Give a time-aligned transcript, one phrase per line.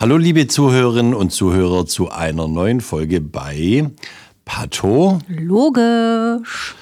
[0.00, 3.90] Hallo liebe Zuhörerinnen und Zuhörer zu einer neuen Folge bei
[4.44, 5.18] Pato.
[5.26, 6.76] Logisch.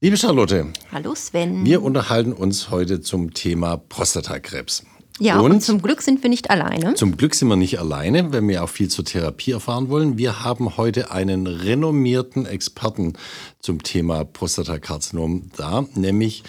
[0.00, 0.68] Liebe Charlotte.
[0.92, 1.64] Hallo Sven.
[1.64, 4.84] Wir unterhalten uns heute zum Thema Prostatakrebs.
[5.18, 6.94] Ja, und, und, zum Glück sind wir nicht alleine.
[6.94, 10.16] Zum Glück sind wir nicht alleine, wenn wir auch viel zur Therapie erfahren wollen.
[10.16, 13.14] Wir haben heute einen renommierten Experten
[13.58, 16.44] zum Thema Prostatakarzinom da, nämlich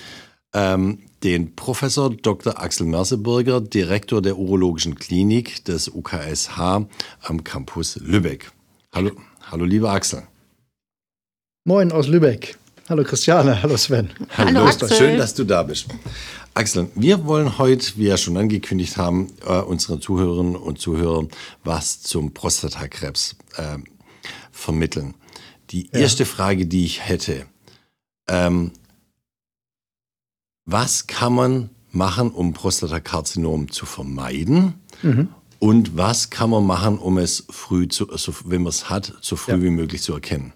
[0.54, 2.62] ähm, den Professor Dr.
[2.62, 6.86] Axel Merseburger, Direktor der Urologischen Klinik des UKSH
[7.22, 8.52] am Campus Lübeck.
[8.91, 10.23] Hallo, hallo lieber Axel.
[11.66, 12.58] Moin aus Lübeck.
[12.90, 14.09] Hallo Christiane, hallo Sven.
[14.38, 14.90] Hallo, hallo Axel.
[14.90, 15.88] schön, dass du da bist.
[16.54, 21.30] Axel, wir wollen heute, wie wir schon angekündigt haben, äh, unseren Zuhörerinnen und Zuhörern
[21.63, 23.77] was zum Prostatakrebs äh,
[24.52, 25.16] vermitteln.
[25.70, 26.30] Die erste ja.
[26.30, 27.46] Frage, die ich hätte,
[28.27, 28.71] ähm,
[30.66, 34.76] was kann man machen, um Prostatakarzinom zu vermeiden?
[35.02, 35.30] Mhm.
[35.59, 39.35] Und was kann man machen, um es früh, zu, also wenn man es hat, so
[39.35, 39.62] früh ja.
[39.62, 40.54] wie möglich zu erkennen?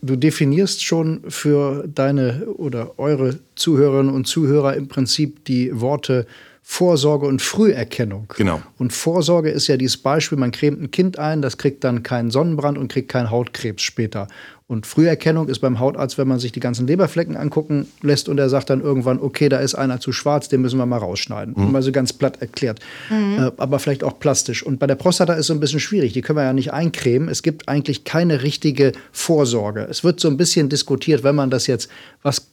[0.00, 6.26] Du definierst schon für deine oder eure Zuhörerinnen und Zuhörer im Prinzip die Worte
[6.66, 8.26] Vorsorge und Früherkennung.
[8.36, 8.62] Genau.
[8.78, 12.30] Und Vorsorge ist ja dieses Beispiel, man cremt ein Kind ein, das kriegt dann keinen
[12.30, 14.28] Sonnenbrand und kriegt keinen Hautkrebs später.
[14.66, 18.48] Und Früherkennung ist beim Hautarzt, wenn man sich die ganzen Leberflecken angucken lässt und er
[18.48, 21.52] sagt dann irgendwann, okay, da ist einer zu schwarz, den müssen wir mal rausschneiden.
[21.54, 21.70] Mhm.
[21.70, 22.80] Mal so ganz platt erklärt.
[23.10, 23.38] Mhm.
[23.38, 24.62] Äh, aber vielleicht auch plastisch.
[24.62, 26.14] Und bei der Prostata ist es so ein bisschen schwierig.
[26.14, 27.28] Die können wir ja nicht eincremen.
[27.28, 29.86] Es gibt eigentlich keine richtige Vorsorge.
[29.90, 31.90] Es wird so ein bisschen diskutiert, wenn man das jetzt,
[32.22, 32.46] was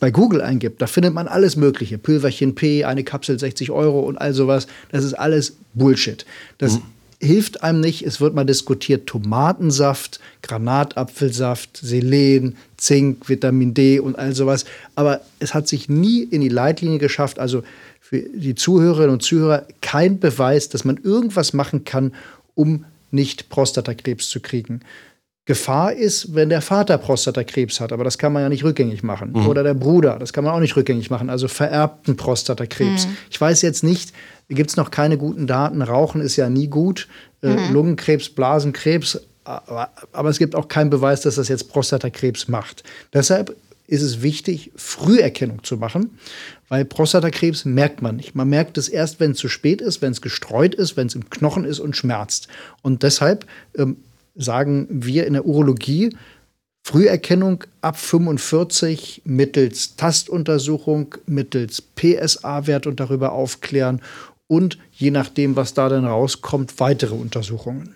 [0.00, 1.98] bei Google eingibt, da findet man alles Mögliche.
[1.98, 4.66] Pülverchen P, eine Kapsel 60 Euro und all sowas.
[4.90, 6.24] Das ist alles Bullshit.
[6.56, 6.82] Das mhm.
[7.20, 8.02] hilft einem nicht.
[8.02, 14.64] Es wird mal diskutiert Tomatensaft, Granatapfelsaft, Selen, Zink, Vitamin D und all sowas.
[14.94, 17.38] Aber es hat sich nie in die Leitlinie geschafft.
[17.38, 17.62] Also
[18.00, 22.14] für die Zuhörerinnen und Zuhörer kein Beweis, dass man irgendwas machen kann,
[22.54, 24.80] um nicht Prostatakrebs zu kriegen.
[25.48, 29.32] Gefahr ist, wenn der Vater Prostatakrebs hat, aber das kann man ja nicht rückgängig machen.
[29.32, 29.46] Mhm.
[29.46, 33.06] Oder der Bruder, das kann man auch nicht rückgängig machen, also vererbten Prostatakrebs.
[33.06, 33.16] Mhm.
[33.30, 34.12] Ich weiß jetzt nicht,
[34.50, 35.80] gibt es noch keine guten Daten.
[35.80, 37.08] Rauchen ist ja nie gut.
[37.42, 37.72] Äh, mhm.
[37.72, 42.82] Lungenkrebs, Blasenkrebs, aber, aber, es gibt auch keinen Beweis, dass das jetzt Prostatakrebs macht.
[43.14, 43.56] Deshalb
[43.86, 46.18] ist es wichtig, Früherkennung zu machen,
[46.68, 48.34] weil Prostatakrebs merkt man nicht.
[48.34, 51.14] Man merkt es erst, wenn es zu spät ist, wenn es gestreut ist, wenn es
[51.14, 52.48] im Knochen ist und schmerzt.
[52.82, 53.46] Und deshalb
[53.78, 53.96] ähm,
[54.38, 56.10] sagen wir in der Urologie,
[56.82, 64.00] Früherkennung ab 45 mittels Tastuntersuchung, mittels PSA-Wert und darüber aufklären
[64.46, 67.94] und je nachdem, was da dann rauskommt, weitere Untersuchungen.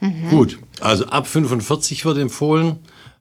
[0.00, 0.30] Mhm.
[0.30, 2.76] Gut, also ab 45 wird empfohlen.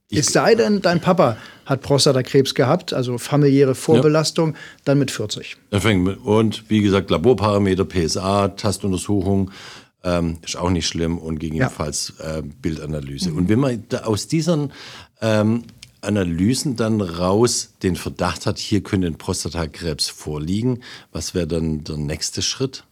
[0.10, 4.60] Ich es sei denn, dein Papa hat Prostatakrebs gehabt, also familiäre Vorbelastung, ja.
[4.86, 5.58] dann mit 40.
[6.24, 9.52] Und wie gesagt, Laborparameter, PSA, Tastuntersuchung,
[10.04, 12.38] ähm, ist auch nicht schlimm und gegebenenfalls ja.
[12.38, 13.32] äh, Bildanalyse.
[13.32, 13.38] Mhm.
[13.38, 14.72] Und wenn man aus diesen
[15.22, 15.64] ähm,
[16.02, 20.82] Analysen dann raus den Verdacht hat, hier könnte ein Prostatakrebs vorliegen,
[21.12, 22.84] was wäre dann der nächste Schritt?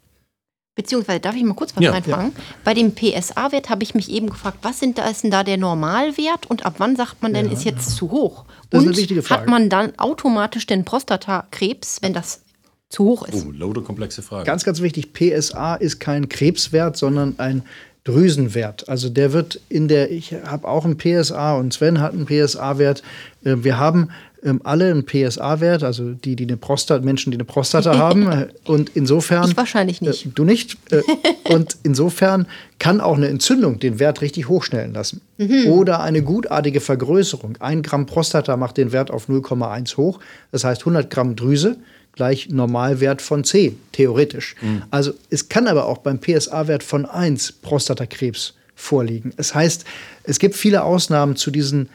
[0.76, 2.32] Beziehungsweise, darf ich mal kurz was ja, reinfragen?
[2.34, 2.44] Ja.
[2.64, 5.58] Bei dem PSA-Wert habe ich mich eben gefragt, was sind da, ist denn da der
[5.58, 8.46] Normalwert und ab wann sagt man denn, ja, ist jetzt zu hoch?
[8.70, 9.42] Das und ist eine wichtige Frage.
[9.42, 12.44] hat man dann automatisch den Prostatakrebs, wenn das
[12.90, 13.46] zu hoch ist.
[13.46, 14.46] Oh, lauter komplexe Frage.
[14.46, 17.64] Ganz, ganz wichtig, PSA ist kein Krebswert, sondern ein
[18.04, 18.90] Drüsenwert.
[18.90, 23.04] Also der wird in der, ich habe auch einen PSA und Sven hat einen PSA-Wert.
[23.44, 24.10] Äh, wir haben
[24.44, 28.30] ähm, alle einen PSA-Wert, also die, die eine Prostata, Menschen, die eine Prostata haben.
[28.66, 29.50] Und insofern.
[29.50, 30.26] Ich wahrscheinlich nicht.
[30.26, 30.78] Äh, du nicht.
[30.92, 31.02] Äh,
[31.54, 35.22] und insofern kann auch eine Entzündung den Wert richtig hochstellen lassen.
[35.38, 35.68] Mhm.
[35.68, 37.58] Oder eine gutartige Vergrößerung.
[37.60, 40.20] Ein Gramm Prostata macht den Wert auf 0,1 hoch.
[40.52, 41.78] Das heißt 100 Gramm Drüse
[42.14, 44.56] gleich Normalwert von 10, theoretisch.
[44.62, 44.84] Mhm.
[44.92, 49.32] Also es kann aber auch beim PSA-Wert von 1 Prostatakrebs vorliegen.
[49.38, 49.86] Es heißt,
[50.24, 51.90] es gibt viele Ausnahmen zu diesen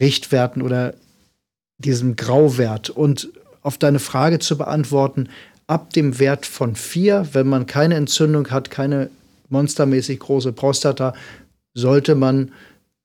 [0.00, 0.94] Richtwerten oder
[1.78, 2.90] diesem Grauwert.
[2.90, 3.28] Und
[3.62, 5.28] auf deine Frage zu beantworten,
[5.66, 9.10] ab dem Wert von 4, wenn man keine Entzündung hat, keine
[9.50, 11.14] monstermäßig große Prostata,
[11.74, 12.52] sollte man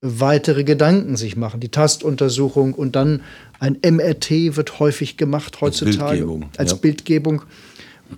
[0.02, 1.60] weitere Gedanken sich machen.
[1.60, 3.22] Die Tastuntersuchung und dann
[3.60, 6.50] ein MRT wird häufig gemacht heutzutage als Bildgebung.
[6.58, 6.78] Als ja.
[6.78, 7.42] Bildgebung.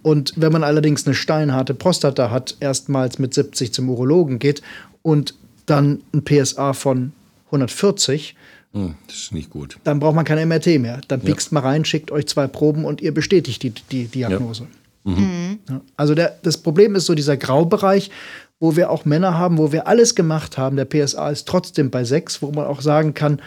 [0.02, 4.62] Und wenn man allerdings eine steinharte Prostata hat, erstmals mit 70 zum Urologen geht
[5.04, 5.36] und
[5.68, 7.12] dann ein PSA von
[7.48, 8.36] 140,
[8.76, 9.78] hm, das ist nicht gut.
[9.86, 11.00] Dann braucht man kein MRT mehr.
[11.08, 11.26] Dann ja.
[11.28, 14.68] piekst mal rein, schickt euch zwei Proben und ihr bestätigt die, die Diagnose.
[15.06, 15.12] Ja.
[15.12, 15.60] Mhm.
[15.96, 18.12] Also der, das Problem ist so dieser Graubereich,
[18.60, 20.76] wo wir auch Männer haben, wo wir alles gemacht haben.
[20.76, 23.42] Der PSA ist trotzdem bei 6, wo man auch sagen kann,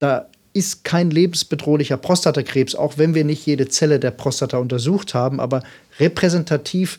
[0.00, 5.38] da ist kein lebensbedrohlicher Prostatakrebs, auch wenn wir nicht jede Zelle der Prostata untersucht haben,
[5.38, 5.62] aber
[6.00, 6.98] repräsentativ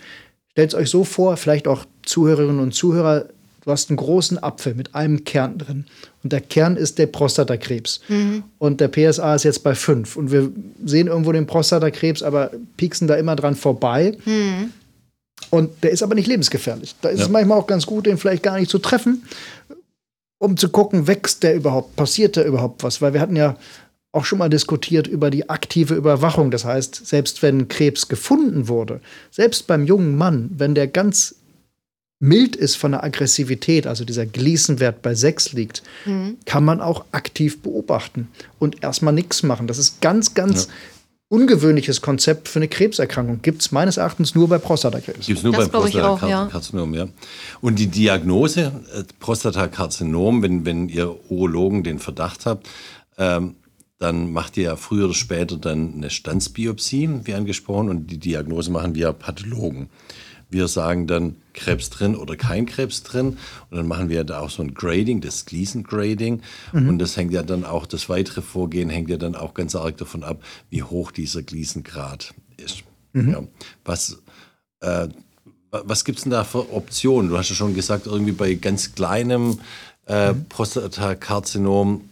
[0.51, 3.25] Stellt es euch so vor, vielleicht auch Zuhörerinnen und Zuhörer,
[3.63, 5.85] du hast einen großen Apfel mit einem Kern drin.
[6.23, 8.01] Und der Kern ist der Prostatakrebs.
[8.07, 8.43] Mhm.
[8.57, 10.15] Und der PSA ist jetzt bei 5.
[10.15, 10.51] Und wir
[10.85, 14.17] sehen irgendwo den Prostatakrebs, aber pieksen da immer dran vorbei.
[14.25, 14.71] Mhm.
[15.49, 16.95] Und der ist aber nicht lebensgefährlich.
[17.01, 17.25] Da ist ja.
[17.25, 19.23] es manchmal auch ganz gut, den vielleicht gar nicht zu treffen,
[20.37, 23.01] um zu gucken, wächst der überhaupt, passiert da überhaupt was?
[23.01, 23.57] Weil wir hatten ja
[24.11, 26.51] auch schon mal diskutiert über die aktive Überwachung.
[26.51, 31.35] Das heißt, selbst wenn Krebs gefunden wurde, selbst beim jungen Mann, wenn der ganz
[32.21, 36.37] mild ist von der Aggressivität, also dieser Gleason-Wert bei 6 liegt, mhm.
[36.45, 38.29] kann man auch aktiv beobachten
[38.59, 39.67] und erstmal nichts machen.
[39.67, 40.71] Das ist ganz, ganz ja.
[41.29, 43.41] ungewöhnliches Konzept für eine Krebserkrankung.
[43.41, 45.25] Gibt es meines Erachtens nur bei Prostatakrebs.
[45.25, 47.05] Gibt es nur das bei Prostatakarzinom, ja.
[47.05, 47.09] ja.
[47.59, 52.69] Und die Diagnose äh, Prostatakarzinom, wenn, wenn ihr Urologen den Verdacht habt,
[53.17, 53.55] ähm,
[53.97, 58.71] dann macht ihr ja früher oder später dann eine Standsbiopsie, wie angesprochen, und die Diagnose
[58.71, 59.89] machen wir Pathologen.
[60.51, 63.37] Wir sagen dann Krebs drin oder kein Krebs drin.
[63.69, 66.41] Und dann machen wir da auch so ein Grading, das Gleason Grading.
[66.73, 66.89] Mhm.
[66.89, 69.97] Und das hängt ja dann auch, das weitere Vorgehen hängt ja dann auch ganz arg
[69.97, 72.83] davon ab, wie hoch dieser Gleason Grad ist.
[73.13, 73.31] Mhm.
[73.31, 73.43] Ja.
[73.85, 74.21] Was,
[74.81, 75.07] äh,
[75.71, 77.29] was gibt es denn da für Optionen?
[77.29, 79.59] Du hast ja schon gesagt, irgendwie bei ganz kleinem
[80.07, 80.45] äh, mhm.
[80.49, 82.09] Prostatakarzinom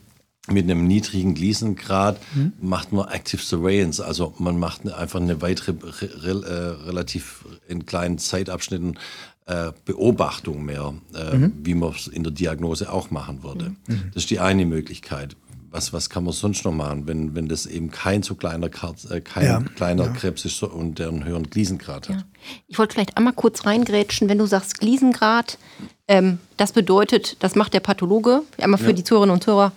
[0.47, 2.53] mit einem niedrigen Gleason-Grad mhm.
[2.59, 4.03] macht man Active Surveillance.
[4.03, 8.97] Also man macht einfach eine weitere, re, äh, relativ in kleinen Zeitabschnitten
[9.45, 11.53] äh, Beobachtung mehr, äh, mhm.
[11.63, 13.75] wie man es in der Diagnose auch machen würde.
[13.87, 14.11] Mhm.
[14.13, 15.35] Das ist die eine Möglichkeit.
[15.71, 18.71] Was, was kann man sonst noch machen, wenn, wenn das eben kein so kleiner,
[19.09, 19.61] äh, kein ja.
[19.75, 20.11] kleiner ja.
[20.13, 22.15] Krebs ist und der einen höheren Gleason-Grad hat?
[22.15, 22.23] Ja.
[22.67, 25.59] Ich wollte vielleicht einmal kurz reingrätschen, wenn du sagst Gleason-Grad,
[26.07, 29.71] ähm, das bedeutet, das macht der Pathologe, einmal für die Zuhörerinnen und Zuhörer,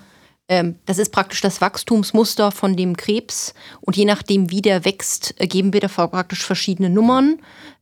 [0.86, 3.54] das ist praktisch das Wachstumsmuster von dem Krebs.
[3.80, 7.38] Und je nachdem, wie der wächst, äh, geben wir da praktisch verschiedene Nummern.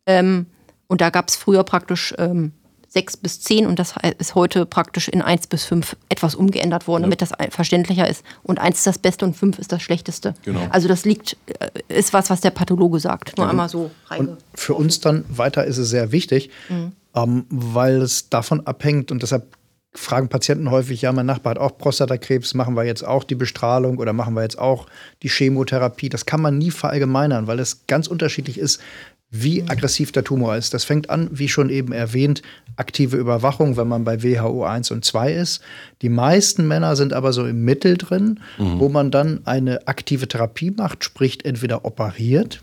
[0.07, 0.47] Ähm,
[0.87, 2.53] und da gab es früher praktisch ähm,
[2.91, 7.03] sechs bis zehn und das ist heute praktisch in eins bis fünf etwas umgeändert worden,
[7.03, 7.07] ja.
[7.07, 8.25] damit das verständlicher ist.
[8.43, 10.35] Und eins ist das Beste und fünf ist das Schlechteste.
[10.45, 10.67] Genau.
[10.71, 13.37] Also das liegt, äh, ist was, was der Pathologe sagt.
[13.37, 13.51] Nur ja.
[13.51, 16.93] einmal so Und für uns dann weiter ist es sehr wichtig, mhm.
[17.15, 19.57] ähm, weil es davon abhängt und deshalb
[19.92, 23.98] fragen Patienten häufig, ja, mein Nachbar hat auch Prostatakrebs, machen wir jetzt auch die Bestrahlung
[23.98, 24.87] oder machen wir jetzt auch
[25.22, 26.08] die Chemotherapie?
[26.08, 28.81] Das kann man nie verallgemeinern, weil es ganz unterschiedlich ist,
[29.31, 30.75] wie aggressiv der Tumor ist.
[30.75, 32.42] Das fängt an, wie schon eben erwähnt,
[32.76, 35.60] aktive Überwachung, wenn man bei WHO 1 und 2 ist.
[36.02, 38.81] Die meisten Männer sind aber so im Mittel drin, mhm.
[38.81, 42.62] wo man dann eine aktive Therapie macht, sprich entweder operiert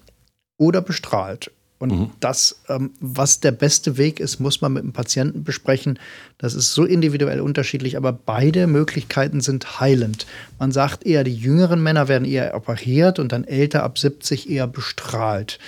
[0.57, 1.51] oder bestrahlt.
[1.79, 2.09] Und mhm.
[2.19, 6.00] das, ähm, was der beste Weg ist, muss man mit dem Patienten besprechen.
[6.38, 10.25] Das ist so individuell unterschiedlich, aber beide Möglichkeiten sind heilend.
[10.57, 14.68] Man sagt eher, die jüngeren Männer werden eher operiert und dann älter ab 70 eher
[14.68, 15.59] bestrahlt.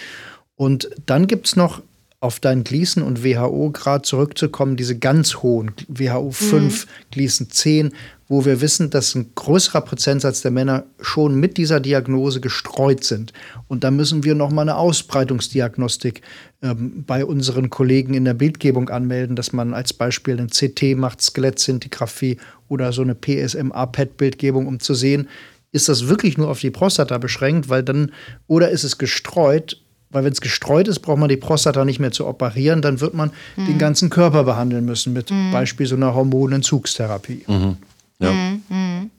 [0.56, 1.82] Und dann gibt es noch
[2.22, 6.90] auf deinen Gleason und WHO-Grad zurückzukommen, diese ganz hohen WHO 5, mhm.
[7.12, 7.94] Gleason 10,
[8.28, 13.32] wo wir wissen, dass ein größerer Prozentsatz der Männer schon mit dieser Diagnose gestreut sind.
[13.70, 16.22] Und da müssen wir noch mal eine Ausbreitungsdiagnostik
[16.62, 21.22] ähm, bei unseren Kollegen in der Bildgebung anmelden, dass man als Beispiel ein CT macht,
[21.22, 22.38] Skelettsintigraphie
[22.68, 25.30] oder so eine PSMA-PET-Bildgebung, um zu sehen,
[25.72, 28.12] ist das wirklich nur auf die Prostata beschränkt, weil dann
[28.48, 32.12] oder ist es gestreut weil wenn es gestreut ist, braucht man die Prostata nicht mehr
[32.12, 33.66] zu operieren, dann wird man mhm.
[33.68, 35.52] den ganzen Körper behandeln müssen, mit mhm.
[35.52, 37.44] Beispiel so einer Hormonentzugstherapie.
[37.48, 37.78] Mhm.
[38.20, 38.32] Ja.
[38.32, 39.12] Mhm, mhm.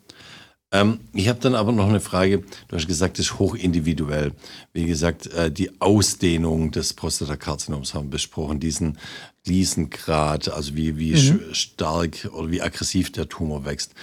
[0.72, 2.42] Ähm, ich habe dann aber noch eine Frage.
[2.68, 4.32] Du hast gesagt, das ist hochindividuell.
[4.72, 8.98] Wie gesagt, äh, die Ausdehnung des Prostatakarzinoms haben wir besprochen, diesen
[9.44, 11.40] Gliesengrad, also wie, wie mhm.
[11.52, 13.94] stark oder wie aggressiv der Tumor wächst.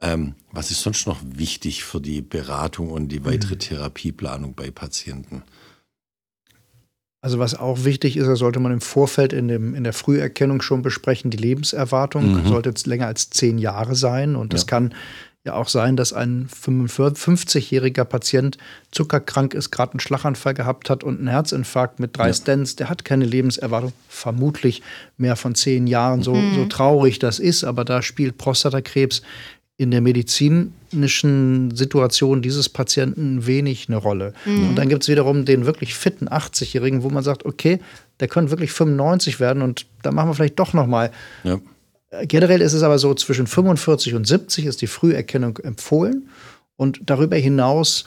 [0.00, 3.60] Ähm, was ist sonst noch wichtig für die Beratung und die weitere mhm.
[3.60, 5.42] Therapieplanung bei Patienten?
[7.26, 10.62] Also was auch wichtig ist, das sollte man im Vorfeld in, dem, in der Früherkennung
[10.62, 11.28] schon besprechen.
[11.32, 12.46] Die Lebenserwartung mhm.
[12.46, 14.36] sollte jetzt länger als zehn Jahre sein.
[14.36, 14.66] Und es ja.
[14.68, 14.94] kann
[15.42, 18.58] ja auch sein, dass ein 55-jähriger Patient
[18.92, 22.32] zuckerkrank ist, gerade einen Schlaganfall gehabt hat und einen Herzinfarkt mit drei ja.
[22.32, 22.76] Stents.
[22.76, 24.84] Der hat keine Lebenserwartung, vermutlich
[25.16, 26.22] mehr von zehn Jahren.
[26.22, 26.54] So, mhm.
[26.54, 29.22] so traurig das ist, aber da spielt Prostatakrebs
[29.78, 34.32] in der medizinischen Situation dieses Patienten wenig eine Rolle.
[34.46, 34.70] Mhm.
[34.70, 37.80] Und dann gibt es wiederum den wirklich fitten 80-Jährigen, wo man sagt, okay,
[38.20, 41.10] der könnte wirklich 95 werden und da machen wir vielleicht doch noch mal.
[41.44, 41.60] Ja.
[42.10, 46.28] Äh, generell ist es aber so, zwischen 45 und 70 ist die Früherkennung empfohlen.
[46.76, 48.04] Und darüber hinaus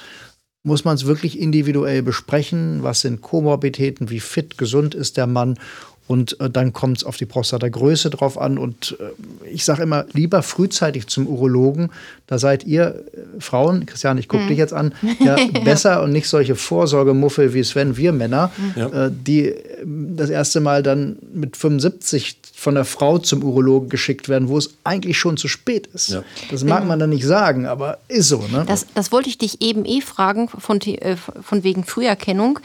[0.63, 2.83] muss man es wirklich individuell besprechen.
[2.83, 4.09] Was sind Komorbiditäten?
[4.09, 5.57] Wie fit, gesund ist der Mann?
[6.09, 8.57] Und äh, dann kommt es auf die Prostatagröße drauf an.
[8.57, 11.91] Und äh, ich sage immer, lieber frühzeitig zum Urologen.
[12.25, 14.47] Da seid ihr äh, Frauen, Christian, ich gucke mhm.
[14.47, 19.05] dich jetzt an, ja, besser und nicht solche Vorsorgemuffel wie Sven, wir Männer, ja.
[19.05, 24.29] äh, die äh, das erste Mal dann mit 75 von der Frau zum Urologen geschickt
[24.29, 26.09] werden, wo es eigentlich schon zu spät ist.
[26.09, 26.23] Ja.
[26.49, 28.43] Das mag man dann nicht sagen, aber ist so.
[28.51, 28.65] Ne?
[28.67, 30.79] Das, das wollte ich dich eben eh fragen, von,
[31.41, 32.59] von wegen Früherkennung.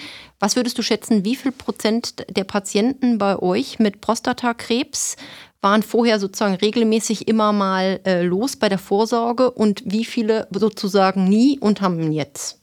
[0.44, 5.16] Was würdest du schätzen, wie viel Prozent der Patienten bei euch mit Prostatakrebs
[5.62, 11.24] waren vorher sozusagen regelmäßig immer mal äh, los bei der Vorsorge und wie viele sozusagen
[11.24, 12.58] nie und haben jetzt?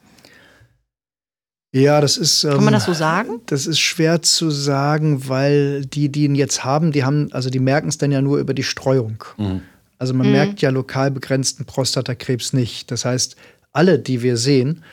[1.72, 2.44] Ja, das ist.
[2.44, 3.42] Kann man das so ähm, sagen?
[3.48, 7.58] Das ist schwer zu sagen, weil die, die ihn jetzt haben, die haben, also die
[7.58, 9.24] merken es dann ja nur über die Streuung.
[9.38, 9.62] Mhm.
[9.98, 10.34] Also man mhm.
[10.34, 12.92] merkt ja lokal begrenzten Prostatakrebs nicht.
[12.92, 13.38] Das heißt,
[13.72, 14.84] alle, die wir sehen,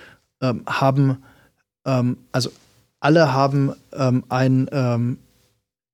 [0.41, 1.23] ähm, haben,
[1.85, 2.51] ähm, also
[3.01, 5.19] alle haben ähm, ein ähm,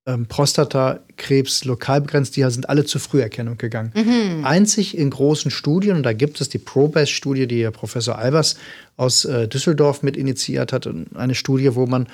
[0.06, 3.92] ähm, Prostatakrebs lokal begrenzt, die sind alle zur Früherkennung gegangen.
[3.94, 4.44] Mhm.
[4.44, 8.56] Einzig in großen Studien, und da gibt es die ProBest-Studie, die Professor Albers
[8.96, 12.06] aus äh, Düsseldorf mit initiiert hat, eine Studie, wo man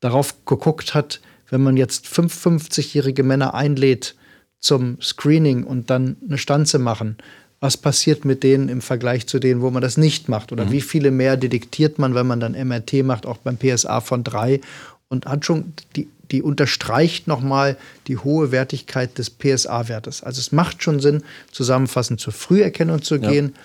[0.00, 4.14] darauf geguckt hat, wenn man jetzt 55-jährige Männer einlädt
[4.60, 7.16] zum Screening und dann eine Stanze machen,
[7.60, 10.52] was passiert mit denen im Vergleich zu denen, wo man das nicht macht?
[10.52, 10.72] Oder mhm.
[10.72, 14.60] wie viele mehr detektiert man, wenn man dann MRT macht, auch beim PSA von drei
[15.08, 20.22] und hat schon die, die unterstreicht nochmal die hohe Wertigkeit des PSA-Wertes.
[20.22, 23.54] Also es macht schon Sinn, zusammenfassend zur Früherkennung zu gehen.
[23.54, 23.62] Ja.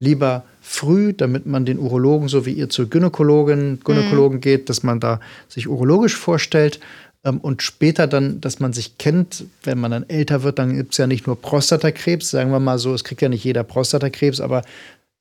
[0.00, 4.42] Lieber früh, damit man den Urologen, so wie ihr zur Gynäkologin, Gynäkologen mhm.
[4.42, 6.78] geht, dass man da sich urologisch vorstellt
[7.24, 10.98] und später dann, dass man sich kennt, wenn man dann älter wird, dann gibt es
[10.98, 14.62] ja nicht nur Prostatakrebs, sagen wir mal so, es kriegt ja nicht jeder Prostatakrebs, aber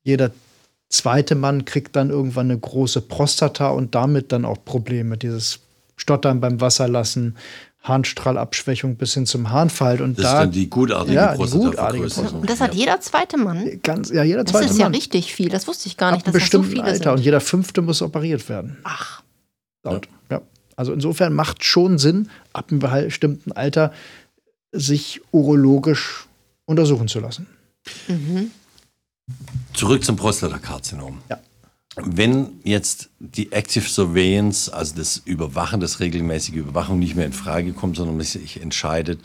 [0.04, 0.32] jeder
[0.90, 5.60] zweite Mann kriegt dann irgendwann eine große Prostata und damit dann auch Probleme, dieses
[5.96, 7.38] Stottern beim Wasserlassen,
[7.84, 10.02] Harnstrahlabschwächung bis hin zum Harnfall.
[10.02, 12.36] Und das da, ist dann die gutartige ja, gutartige Prostata.
[12.36, 13.80] Und das hat jeder zweite Mann?
[13.84, 14.64] Ganz, ja, jeder zweite Mann.
[14.64, 16.84] Das ist ja richtig viel, das wusste ich gar nicht, Ab dass das so viele
[16.84, 16.98] Alter.
[16.98, 17.08] sind.
[17.08, 18.78] Und jeder fünfte muss operiert werden.
[18.84, 19.22] Ach.
[19.84, 20.06] Laut.
[20.06, 20.12] Ja.
[20.76, 23.94] Also insofern macht schon Sinn, ab einem bestimmten Alter
[24.72, 26.28] sich urologisch
[26.66, 27.48] untersuchen zu lassen.
[28.08, 28.52] Mhm.
[29.74, 31.20] Zurück zum Prostatakarzinom.
[31.30, 31.40] Ja.
[31.96, 37.74] Wenn jetzt die Active Surveillance, also das Überwachen, das regelmäßige Überwachung nicht mehr in Frage
[37.74, 39.20] kommt, sondern man sich entscheidet,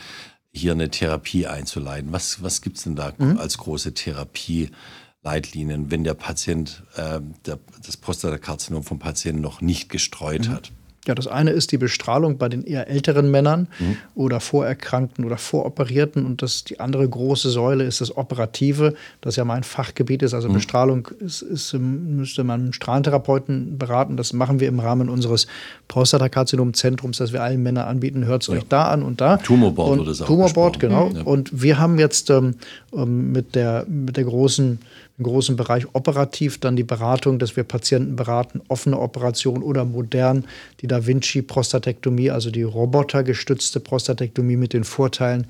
[0.53, 3.39] hier eine Therapie einzuleiten, was, was gibt es denn da mhm.
[3.39, 10.49] als große Therapieleitlinien, wenn der Patient äh, der, das Prostatakarzinom vom Patienten noch nicht gestreut
[10.49, 10.53] mhm.
[10.53, 10.73] hat?
[11.07, 13.97] Ja, das eine ist die Bestrahlung bei den eher älteren Männern mhm.
[14.15, 16.27] oder Vorerkrankten oder Voroperierten.
[16.27, 20.35] Und das, die andere große Säule ist das Operative, das ja mein Fachgebiet ist.
[20.35, 20.55] Also mhm.
[20.55, 24.17] Bestrahlung ist, ist, müsste man einen Strahlentherapeuten beraten.
[24.17, 25.47] Das machen wir im Rahmen unseres
[25.89, 28.27] Prostatakarzinom-Zentrums, das wir allen Männern anbieten.
[28.27, 28.55] Hört es ja.
[28.55, 29.39] euch da an und da.
[29.39, 31.11] Tumorboard wird es auch Tumorboard, genau.
[31.15, 31.23] Ja.
[31.23, 32.57] Und wir haben jetzt ähm,
[32.93, 34.79] ähm mit, der, mit der großen
[35.19, 40.45] im großen Bereich operativ dann die Beratung, dass wir Patienten beraten, offene Operation oder modern
[40.81, 45.47] die Da Vinci Prostatektomie, also die robotergestützte Prostatektomie mit den Vorteilen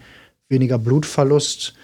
[0.48, 1.74] weniger Blutverlust,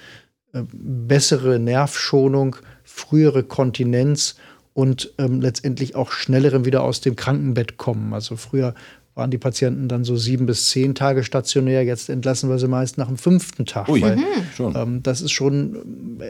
[0.52, 4.36] äh, bessere Nervschonung, frühere Kontinenz
[4.72, 8.12] und ähm, letztendlich auch schnellerem wieder aus dem Krankenbett kommen.
[8.12, 8.74] Also früher
[9.14, 11.84] waren die Patienten dann so sieben bis zehn Tage stationär.
[11.84, 13.88] Jetzt entlassen wir sie meist nach dem fünften Tag.
[13.88, 14.74] Ui, weil, mhm.
[14.74, 15.78] ähm, das ist schon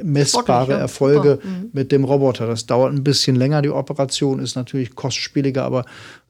[0.03, 1.71] messbare Erfolge mhm.
[1.73, 2.47] mit dem Roboter.
[2.47, 5.87] Das dauert ein bisschen länger, die Operation ist natürlich kostspieliger, aber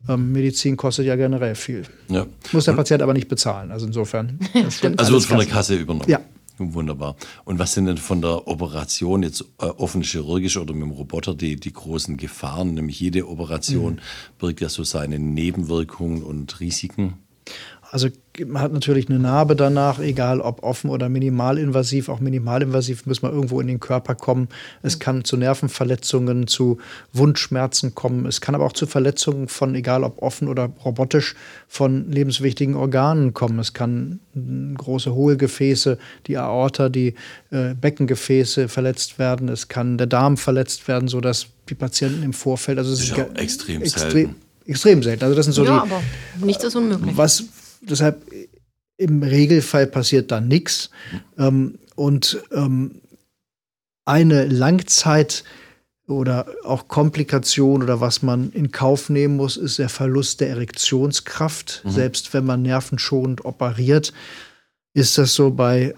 [0.09, 1.83] ähm, Medizin kostet ja generell viel.
[2.09, 2.27] Ja.
[2.53, 3.73] Muss der Patient aber nicht bezahlen.
[3.73, 4.39] Also insofern.
[4.97, 6.09] also wird von der Kasse übernommen.
[6.09, 6.21] Ja.
[6.73, 7.17] Wunderbar.
[7.45, 11.35] Und was sind denn von der Operation jetzt äh, offen chirurgisch oder mit dem Roboter
[11.35, 12.75] die, die großen Gefahren?
[12.75, 14.01] Nämlich jede Operation mhm.
[14.39, 17.24] birgt ja so seine Nebenwirkungen und Risiken.
[17.95, 18.09] Also
[18.45, 22.09] man hat natürlich eine Narbe danach, egal ob offen oder minimalinvasiv.
[22.09, 24.49] Auch minimalinvasiv muss man irgendwo in den Körper kommen.
[24.83, 26.79] Es kann zu Nervenverletzungen, zu
[27.13, 28.27] Wundschmerzen kommen.
[28.27, 31.37] Es kann aber auch zu Verletzungen von, egal ob offen oder robotisch,
[31.69, 33.61] von lebenswichtigen Organen kommen.
[33.61, 34.19] Es kann
[34.77, 35.97] große Hohlgefäße,
[36.27, 37.15] die Aorta, die
[37.53, 39.49] äh, Beckengefäße verletzt werden.
[39.49, 43.17] Es kann der Darm verletzt werden, sodass die Patienten im Vorfeld, also es ist, ist
[43.17, 44.35] ja extrem, extrem selten
[44.67, 45.25] extrem selten.
[45.25, 46.03] Also das sind so ja, die, aber
[46.41, 47.17] nichts ist unmöglich.
[47.17, 47.45] Was
[47.89, 48.23] deshalb
[48.97, 50.91] im Regelfall passiert da nichts.
[51.39, 53.01] Ähm, und ähm,
[54.05, 55.45] eine Langzeit
[56.07, 61.83] oder auch Komplikation oder was man in Kauf nehmen muss, ist der Verlust der Erektionskraft.
[61.85, 61.91] Mhm.
[61.91, 64.13] Selbst wenn man nervenschonend operiert,
[64.93, 65.95] ist das so bei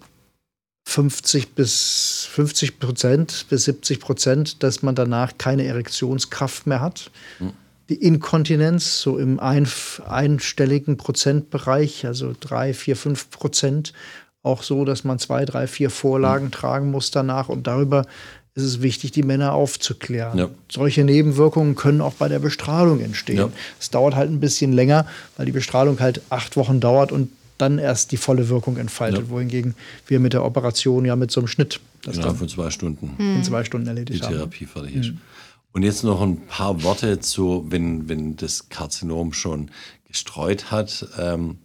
[0.89, 7.11] 50 bis 50 Prozent bis 70 Prozent, dass man danach keine Erektionskraft mehr hat.
[7.41, 7.53] Mhm.
[7.89, 9.69] Die Inkontinenz so im ein,
[10.07, 13.93] einstelligen Prozentbereich, also drei, vier, fünf Prozent.
[14.43, 16.51] Auch so, dass man zwei, drei, vier Vorlagen mhm.
[16.53, 17.49] tragen muss danach.
[17.49, 18.07] Und darüber
[18.55, 20.39] ist es wichtig, die Männer aufzuklären.
[20.39, 20.49] Ja.
[20.71, 23.53] Solche Nebenwirkungen können auch bei der Bestrahlung entstehen.
[23.79, 27.79] Es dauert halt ein bisschen länger, weil die Bestrahlung halt acht Wochen dauert und dann
[27.79, 29.25] erst die volle Wirkung entfaltet.
[29.25, 29.31] Ja.
[29.31, 29.75] Wohingegen
[30.07, 33.43] wir mit der Operation ja mit so einem Schnitt das genau, von zwei Stunden in
[33.43, 34.33] zwei Stunden erledigt die haben.
[34.33, 35.13] Die Therapie fertig ist.
[35.13, 35.21] Mhm.
[35.77, 39.71] Und jetzt noch ein paar Worte zu, wenn, wenn das Karzinom schon
[40.09, 41.07] gestreut hat.
[41.19, 41.59] Ähm,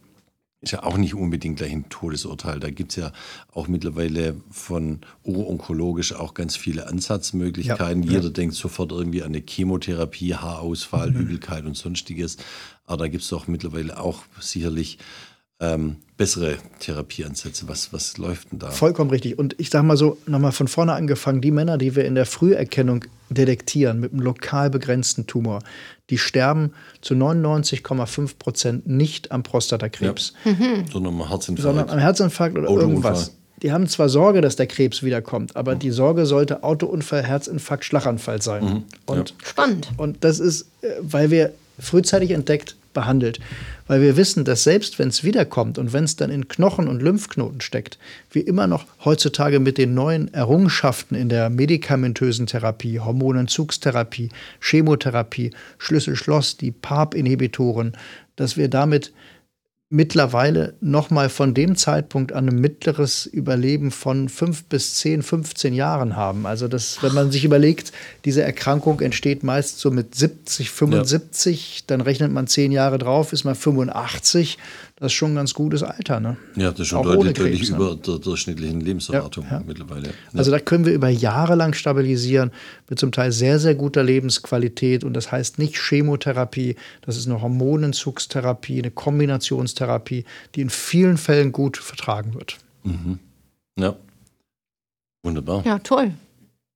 [0.60, 2.60] ist ja auch nicht unbedingt gleich ein Todesurteil.
[2.60, 3.14] Da gibt es ja
[3.54, 8.04] auch mittlerweile von urologisch auch ganz viele Ansatzmöglichkeiten.
[8.04, 8.30] Ja, Jeder ja.
[8.32, 11.22] denkt sofort irgendwie an eine Chemotherapie, Haarausfall, mhm.
[11.22, 12.36] Übelkeit und sonstiges.
[12.84, 14.98] Aber da gibt es doch mittlerweile auch sicherlich
[15.62, 17.68] ähm, bessere Therapieansätze.
[17.68, 18.72] Was, was läuft denn da?
[18.72, 19.40] Vollkommen richtig.
[19.40, 22.26] Und ich sage mal so, nochmal von vorne angefangen, die Männer, die wir in der
[22.26, 25.64] Früherkennung detektieren mit einem lokal begrenzten Tumor,
[26.10, 30.34] die sterben zu 99,5 Prozent nicht am Prostatakrebs.
[30.44, 30.52] Ja.
[30.52, 30.86] Mhm.
[30.92, 31.62] Sondern am Herzinfarkt.
[31.62, 33.38] Sondern am Herzinfarkt oder irgendwas.
[33.62, 35.80] Die haben zwar Sorge, dass der Krebs wiederkommt, aber mhm.
[35.80, 38.64] die Sorge sollte Autounfall, Herzinfarkt, Schlaganfall sein.
[38.64, 38.84] Mhm.
[39.06, 39.36] Und, ja.
[39.44, 39.90] Spannend.
[39.98, 43.40] Und das ist, äh, weil wir frühzeitig entdeckt, behandelt.
[43.88, 47.02] Weil wir wissen, dass selbst wenn es wiederkommt und wenn es dann in Knochen und
[47.02, 47.98] Lymphknoten steckt,
[48.32, 54.30] wir immer noch heutzutage mit den neuen Errungenschaften in der medikamentösen Therapie, Hormonentzugstherapie,
[54.60, 57.94] Chemotherapie, Schlüssel-Schloss, die PARP-Inhibitoren,
[58.36, 59.12] dass wir damit
[59.92, 66.16] mittlerweile nochmal von dem Zeitpunkt an ein mittleres Überleben von fünf bis zehn, 15 Jahren
[66.16, 66.46] haben.
[66.46, 67.92] Also das, wenn man sich überlegt,
[68.24, 71.84] diese Erkrankung entsteht meist so mit 70, 75, ja.
[71.88, 74.58] dann rechnet man zehn Jahre drauf, ist man 85
[75.02, 76.20] das ist schon ein ganz gutes Alter.
[76.20, 76.38] Ne?
[76.56, 77.76] Ja, das ist schon deutlich, Krebs, deutlich ne?
[77.76, 79.64] über der durchschnittlichen Lebenserwartung ja, ja.
[79.66, 80.10] mittlerweile.
[80.10, 80.14] Ja.
[80.36, 82.52] Also da können wir über Jahre lang stabilisieren
[82.88, 85.04] mit zum Teil sehr, sehr guter Lebensqualität.
[85.04, 91.52] Und das heißt nicht Chemotherapie, das ist eine Hormonentzugstherapie, eine Kombinationstherapie, die in vielen Fällen
[91.52, 92.60] gut vertragen wird.
[92.84, 93.18] Mhm.
[93.80, 93.96] Ja,
[95.24, 95.66] wunderbar.
[95.66, 96.12] Ja, toll.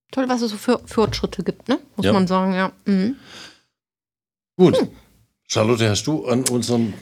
[0.10, 1.78] Toll, was es so für Fortschritte gibt, ne?
[1.96, 2.56] muss man sagen.
[2.56, 2.72] Ja.
[2.86, 3.18] Mhm.
[4.58, 4.80] Gut.
[4.80, 4.88] Hm.
[5.48, 6.94] Charlotte, hast du an unseren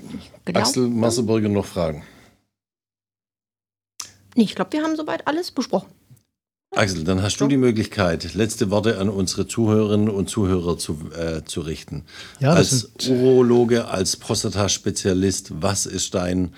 [0.46, 0.60] genau.
[0.60, 2.04] Axel Masseberger noch Fragen?
[4.36, 5.90] Nee, ich glaube, wir haben soweit alles besprochen.
[6.76, 11.44] Axel, dann hast du die Möglichkeit, letzte Worte an unsere Zuhörerinnen und Zuhörer zu, äh,
[11.46, 12.04] zu richten.
[12.40, 16.56] Ja, als Urologe, als Prostataspezialist, was ist dein,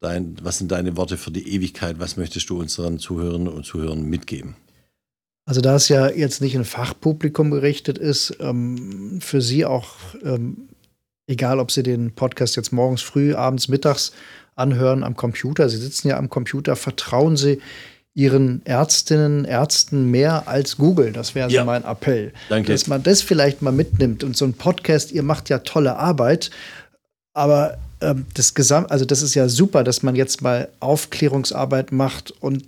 [0.00, 2.00] dein, was sind deine Worte für die Ewigkeit?
[2.00, 4.56] Was möchtest du unseren Zuhörerinnen und Zuhörern mitgeben?
[5.44, 9.88] Also da es ja jetzt nicht ein Fachpublikum gerichtet ist, ähm, für Sie auch
[10.22, 10.68] ähm,
[11.28, 14.12] egal ob Sie den Podcast jetzt morgens früh, abends, mittags
[14.56, 17.60] anhören am Computer, Sie sitzen ja am Computer, vertrauen Sie
[18.14, 21.12] Ihren Ärztinnen, Ärzten mehr als Google.
[21.12, 21.60] Das wäre ja.
[21.60, 22.32] so mein Appell.
[22.48, 22.72] Danke.
[22.72, 24.24] Dass man das vielleicht mal mitnimmt.
[24.24, 26.50] Und so ein Podcast, ihr macht ja tolle Arbeit,
[27.32, 32.32] aber ähm, das Gesamt, also das ist ja super, dass man jetzt mal Aufklärungsarbeit macht
[32.40, 32.64] und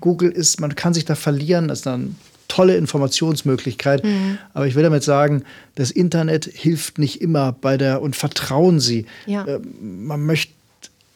[0.00, 2.16] Google ist, man kann sich da verlieren, das ist dann
[2.48, 4.04] tolle Informationsmöglichkeit.
[4.04, 4.38] Mhm.
[4.54, 9.06] Aber ich will damit sagen, das Internet hilft nicht immer bei der und vertrauen Sie.
[9.26, 9.44] Ja.
[9.44, 10.52] Äh, man möchte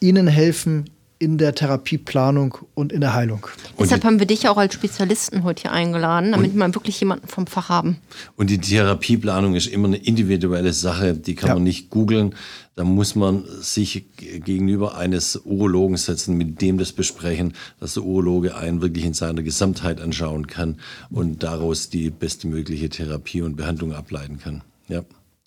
[0.01, 3.47] Ihnen helfen, in der Therapieplanung und in der Heilung.
[3.77, 7.29] Und Deshalb haben wir dich auch als Spezialisten heute hier eingeladen, damit wir wirklich jemanden
[7.29, 7.99] vom Fach haben.
[8.37, 11.55] Und die Therapieplanung ist immer eine individuelle Sache, die kann ja.
[11.55, 12.35] man nicht googeln.
[12.75, 18.57] Da muss man sich gegenüber eines Urologen setzen, mit dem das besprechen, dass der Urologe
[18.57, 20.79] einen wirklich in seiner Gesamtheit anschauen kann
[21.11, 24.63] und daraus die beste mögliche Therapie und Behandlung ableiten kann.
[24.89, 25.03] Ja,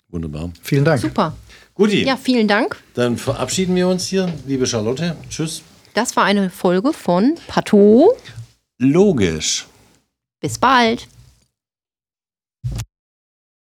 [0.08, 0.52] wunderbar.
[0.62, 1.00] Vielen Dank.
[1.00, 1.34] Super.
[1.74, 2.04] Guti.
[2.04, 2.82] Ja, vielen Dank.
[2.94, 5.16] Dann verabschieden wir uns hier, liebe Charlotte.
[5.28, 5.62] Tschüss.
[5.94, 8.16] Das war eine Folge von Pato.
[8.78, 9.66] Logisch.
[10.40, 11.08] Bis bald.